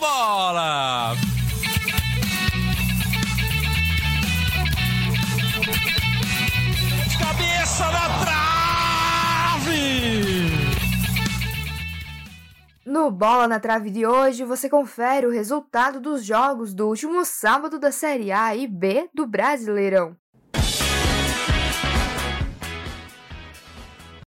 [0.00, 1.14] bola!
[7.18, 9.60] Cabeça na trave!
[12.86, 17.78] No Bola na Trave de hoje, você confere o resultado dos jogos do último sábado
[17.78, 20.16] da Série A e B do Brasileirão.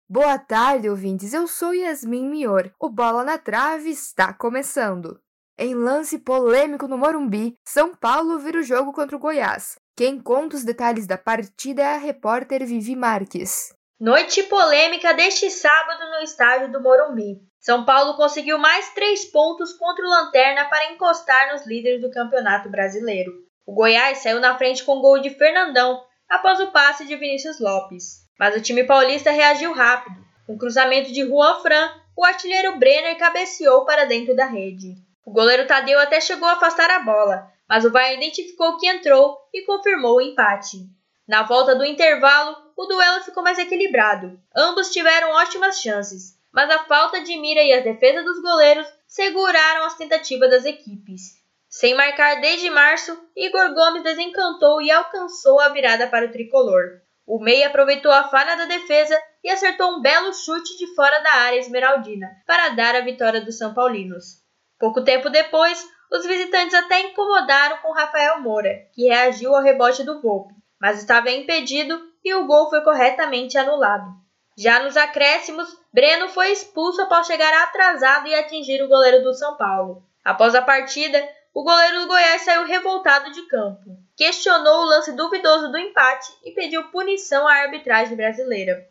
[0.08, 1.34] Boa tarde, ouvintes.
[1.34, 2.72] Eu sou Yasmin Mior.
[2.80, 5.20] O Bola na Trave está começando.
[5.58, 9.78] Em lance polêmico no Morumbi, São Paulo vira o jogo contra o Goiás.
[9.96, 13.72] Quem conta os detalhes da partida é a repórter Vivi Marques.
[14.00, 17.40] Noite polêmica deste sábado no estádio do Morumbi.
[17.60, 22.68] São Paulo conseguiu mais três pontos contra o Lanterna para encostar nos líderes do Campeonato
[22.68, 23.32] Brasileiro.
[23.64, 28.24] O Goiás saiu na frente com gol de Fernandão após o passe de Vinícius Lopes.
[28.40, 30.20] Mas o time paulista reagiu rápido.
[30.48, 34.96] Com cruzamento de Juan Fran, o artilheiro Brenner cabeceou para dentro da rede.
[35.26, 39.38] O goleiro Tadeu até chegou a afastar a bola, mas o VAR identificou que entrou
[39.54, 40.78] e confirmou o empate.
[41.26, 44.38] Na volta do intervalo, o duelo ficou mais equilibrado.
[44.54, 49.86] Ambos tiveram ótimas chances, mas a falta de mira e as defesas dos goleiros seguraram
[49.86, 51.42] as tentativas das equipes.
[51.70, 57.02] Sem marcar desde março, Igor Gomes desencantou e alcançou a virada para o tricolor.
[57.26, 61.34] O Meia aproveitou a falha da defesa e acertou um belo chute de fora da
[61.34, 64.43] área esmeraldina para dar a vitória dos São Paulinos.
[64.84, 70.22] Pouco tempo depois, os visitantes até incomodaram com Rafael Moura, que reagiu ao rebote do
[70.22, 74.12] Volpe, mas estava impedido e o gol foi corretamente anulado.
[74.58, 79.56] Já nos acréscimos, Breno foi expulso após chegar atrasado e atingir o goleiro do São
[79.56, 80.04] Paulo.
[80.22, 85.72] Após a partida, o goleiro do Goiás saiu revoltado de campo questionou o lance duvidoso
[85.72, 88.86] do empate e pediu punição à arbitragem brasileira.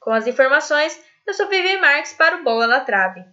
[0.00, 3.24] Com as informações, eu sou Vivi Marques para o Bola na Trave.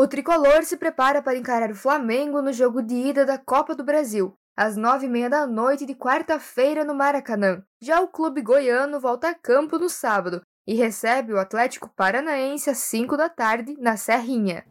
[0.00, 3.82] O tricolor se prepara para encarar o Flamengo no jogo de ida da Copa do
[3.82, 7.64] Brasil, às nove e meia da noite de quarta-feira no Maracanã.
[7.82, 12.78] Já o clube goiano volta a campo no sábado e recebe o Atlético Paranaense às
[12.78, 14.64] cinco da tarde na Serrinha.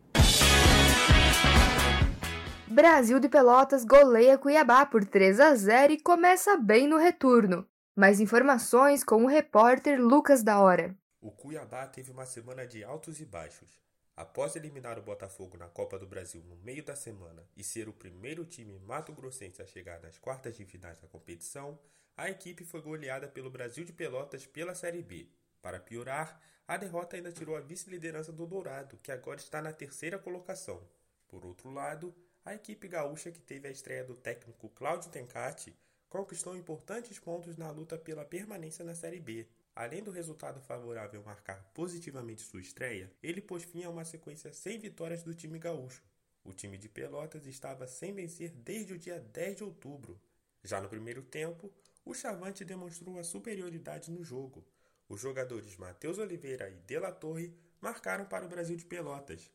[2.65, 7.67] Brasil de Pelotas goleia Cuiabá por 3 a 0 e começa bem no retorno.
[7.97, 10.95] Mais informações com o repórter Lucas da Hora.
[11.19, 13.86] O Cuiabá teve uma semana de altos e baixos.
[14.17, 17.93] Após eliminar o Botafogo na Copa do Brasil no meio da semana e ser o
[17.93, 21.79] primeiro time mato-grossense a chegar nas quartas de finais da competição,
[22.17, 25.29] a equipe foi goleada pelo Brasil de Pelotas pela Série B.
[25.61, 30.17] Para piorar, a derrota ainda tirou a vice-liderança do Dourado, que agora está na terceira
[30.17, 30.81] colocação.
[31.27, 32.11] Por outro lado,
[32.43, 35.77] a equipe gaúcha que teve a estreia do técnico Cláudio Tencati
[36.09, 39.47] conquistou importantes pontos na luta pela permanência na Série B.
[39.79, 44.79] Além do resultado favorável marcar positivamente sua estreia, ele pôs fim a uma sequência sem
[44.79, 46.01] vitórias do time gaúcho.
[46.43, 50.19] O time de Pelotas estava sem vencer desde o dia 10 de outubro.
[50.63, 51.71] Já no primeiro tempo,
[52.03, 54.65] o Chavante demonstrou a superioridade no jogo.
[55.07, 59.51] Os jogadores Matheus Oliveira e De La Torre marcaram para o Brasil de Pelotas,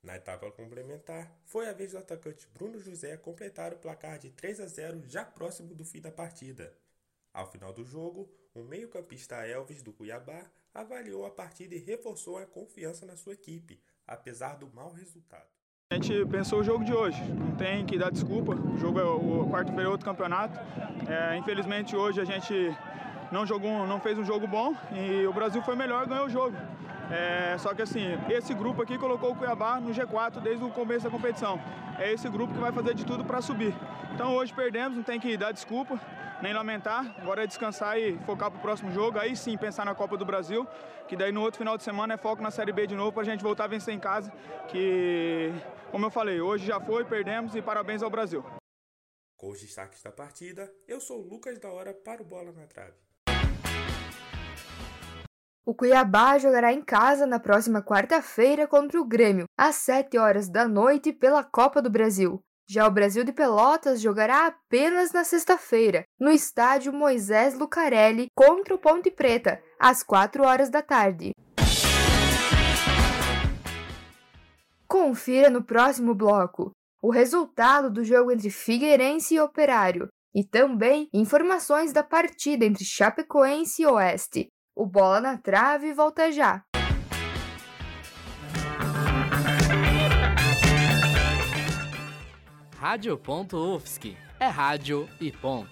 [0.00, 4.60] na etapa complementar, foi a vez do atacante Bruno José completar o placar de 3
[4.60, 6.72] a 0 já próximo do fim da partida.
[7.38, 10.42] Ao final do jogo, o meio-campista Elvis do Cuiabá
[10.74, 15.46] avaliou a partida e reforçou a confiança na sua equipe, apesar do mau resultado.
[15.92, 18.56] A gente pensou o jogo de hoje, não tem que dar desculpa.
[18.56, 20.58] O jogo é o quarto-feira é outro campeonato.
[21.08, 22.52] É, infelizmente hoje a gente
[23.30, 26.56] não jogou, não fez um jogo bom e o Brasil foi melhor, ganhou o jogo.
[27.08, 31.04] É, só que assim, esse grupo aqui colocou o Cuiabá no G4 desde o começo
[31.04, 31.60] da competição.
[32.00, 33.72] É esse grupo que vai fazer de tudo para subir.
[34.12, 36.00] Então hoje perdemos, não tem que dar desculpa,
[36.42, 37.14] nem lamentar.
[37.20, 39.18] Agora é descansar e focar para o próximo jogo.
[39.18, 40.66] Aí sim pensar na Copa do Brasil,
[41.06, 43.22] que daí no outro final de semana é foco na Série B de novo para
[43.22, 44.32] a gente voltar a vencer em casa.
[44.68, 45.52] Que,
[45.90, 48.44] como eu falei, hoje já foi, perdemos e parabéns ao Brasil.
[49.36, 52.66] Com os destaques da partida, eu sou o Lucas da Hora para o Bola na
[52.66, 52.94] Trave.
[55.64, 60.66] O Cuiabá jogará em casa na próxima quarta-feira contra o Grêmio, às 7 horas da
[60.66, 62.40] noite pela Copa do Brasil.
[62.70, 68.78] Já o Brasil de Pelotas jogará apenas na sexta-feira, no estádio Moisés Lucarelli contra o
[68.78, 71.30] Ponte Preta, às 4 horas da tarde.
[74.86, 76.70] Confira no próximo bloco
[77.00, 83.80] o resultado do jogo entre Figueirense e Operário e também informações da partida entre Chapecoense
[83.80, 84.48] e Oeste.
[84.76, 86.62] O Bola na Trave volta já.
[92.80, 95.68] Rádio.UFSC é rádio e ponto.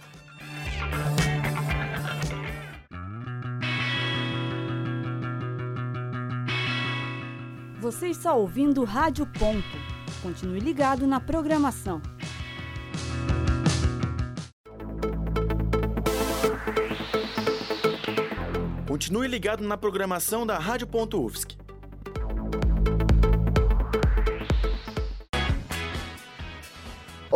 [7.78, 9.62] Você está ouvindo Rádio Ponto.
[10.20, 12.02] Continue ligado na programação.
[18.88, 20.88] Continue ligado na programação da Rádio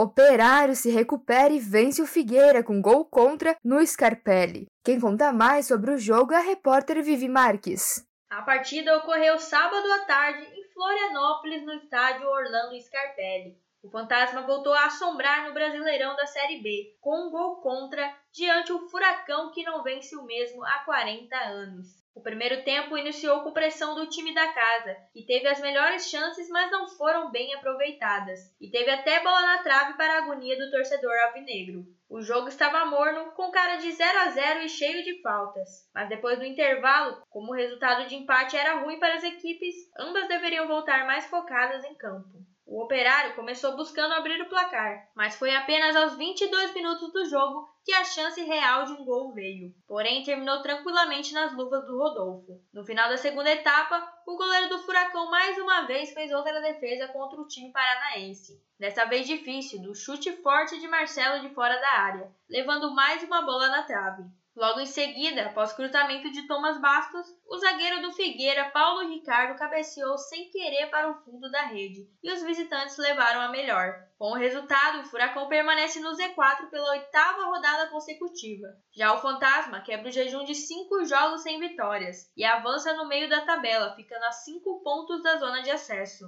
[0.03, 4.67] Operário se recupera e vence o Figueira com gol contra no Scarpelli.
[4.83, 8.03] Quem conta mais sobre o jogo é a repórter Vivi Marques.
[8.31, 13.59] A partida ocorreu sábado à tarde em Florianópolis, no estádio Orlando Scarpelli.
[13.83, 18.73] O Fantasma voltou a assombrar no Brasileirão da Série B, com um gol contra diante
[18.73, 22.00] o Furacão que não vence o mesmo há 40 anos.
[22.15, 26.49] O primeiro tempo iniciou com pressão do time da casa, que teve as melhores chances,
[26.49, 30.71] mas não foram bem aproveitadas, e teve até bola na trave para a agonia do
[30.71, 31.87] torcedor alvinegro.
[32.09, 35.89] O jogo estava morno, com cara de 0 a 0 e cheio de faltas.
[35.95, 40.27] Mas depois do intervalo, como o resultado de empate era ruim para as equipes, ambas
[40.27, 42.45] deveriam voltar mais focadas em campo.
[42.71, 47.69] O Operário começou buscando abrir o placar, mas foi apenas aos 22 minutos do jogo
[47.85, 49.75] que a chance real de um gol veio.
[49.89, 52.63] Porém, terminou tranquilamente nas luvas do Rodolfo.
[52.73, 57.09] No final da segunda etapa, o goleiro do Furacão mais uma vez fez outra defesa
[57.09, 58.63] contra o time paranaense.
[58.79, 63.43] Dessa vez difícil, do chute forte de Marcelo de fora da área, levando mais uma
[63.43, 64.23] bola na trave.
[64.57, 70.19] Logo em seguida, após cruzamento de Thomas Bastos, o zagueiro do Figueira, Paulo Ricardo, cabeceou
[70.19, 73.95] sem querer para o fundo da rede e os visitantes levaram a melhor.
[74.19, 78.67] Com o resultado, o Furacão permanece no Z4 pela oitava rodada consecutiva.
[78.93, 83.29] Já o Fantasma quebra o jejum de cinco jogos sem vitórias e avança no meio
[83.31, 86.25] da tabela, ficando a cinco pontos da zona de acesso.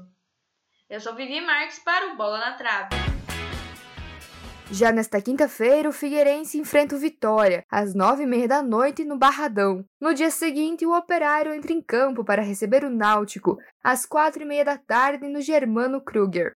[0.88, 3.21] Eu sou Vivi Marques para o Bola na Trave.
[4.74, 9.18] Já nesta quinta-feira, o Figueirense enfrenta o Vitória, às nove e meia da noite, no
[9.18, 9.84] Barradão.
[10.00, 14.46] No dia seguinte, o Operário entra em campo para receber o Náutico, às quatro e
[14.46, 16.54] meia da tarde, no Germano Kruger.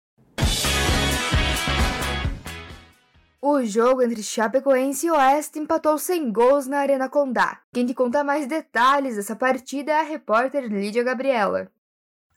[3.41, 7.59] O jogo entre Chapecoense e Oeste empatou sem gols na Arena Condá.
[7.73, 11.69] Quem te conta mais detalhes dessa partida é a repórter Lídia Gabriela.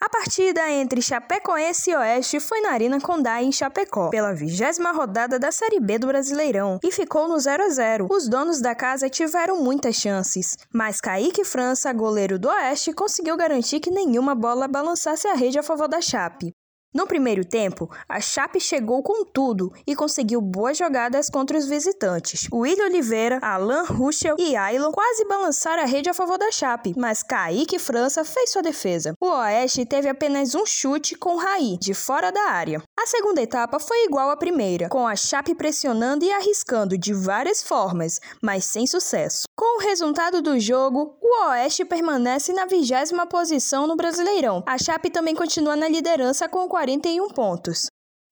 [0.01, 5.41] A partida entre Chapecoense e Oeste foi na Arena Condá em Chapecó, pela vigésima rodada
[5.41, 8.07] da Série B do Brasileirão, e ficou no 0 a 0.
[8.09, 13.81] Os donos da casa tiveram muitas chances, mas Kaique França, goleiro do Oeste, conseguiu garantir
[13.81, 16.55] que nenhuma bola balançasse a rede a favor da Chape.
[16.95, 22.49] No primeiro tempo, a Chape chegou com tudo e conseguiu boas jogadas contra os visitantes.
[22.51, 27.23] William Oliveira, Alan Ruschel e Ailon quase balançaram a rede a favor da Chape, mas
[27.23, 29.13] Kaique França fez sua defesa.
[29.21, 32.83] O Oeste teve apenas um chute com Raí, de fora da área.
[32.99, 37.63] A segunda etapa foi igual à primeira, com a Chape pressionando e arriscando de várias
[37.63, 39.43] formas, mas sem sucesso.
[39.55, 44.63] Com o resultado do jogo, o Oeste permanece na vigésima posição no Brasileirão.
[44.67, 47.87] A Chape também continua na liderança com 41 pontos.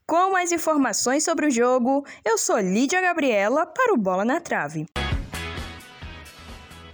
[0.07, 4.87] Com mais informações sobre o jogo, eu sou Lídia Gabriela para o Bola na Trave.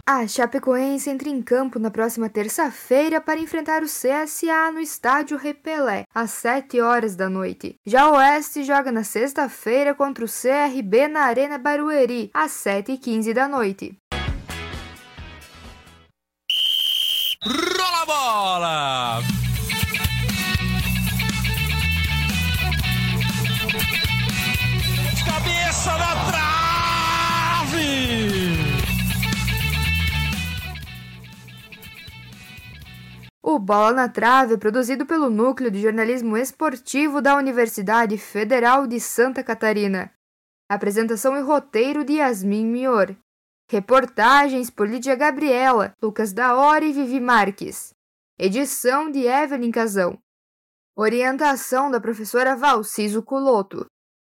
[0.09, 6.05] A Chapecoense entra em campo na próxima terça-feira para enfrentar o CSA no estádio Repelé,
[6.15, 7.77] às 7 horas da noite.
[7.85, 13.47] Já o Oeste joga na sexta-feira contra o CRB na Arena Barueri, às 7h15 da
[13.47, 13.95] noite.
[17.45, 19.32] Rola a bola!
[33.63, 39.41] Bola na Trave é produzido pelo Núcleo de Jornalismo Esportivo da Universidade Federal de Santa
[39.45, 40.13] Catarina.
[40.69, 43.15] Apresentação e roteiro de Yasmin Mior.
[43.71, 47.95] Reportagens por Lídia Gabriela, Lucas Daori e Vivi Marques.
[48.37, 50.19] Edição de Evelyn Casão.
[50.97, 53.87] Orientação da professora Valciso Culoto.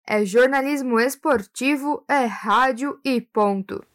[0.07, 3.85] É jornalismo esportivo, é rádio e ponto.